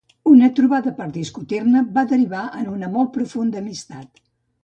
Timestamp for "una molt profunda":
2.73-3.61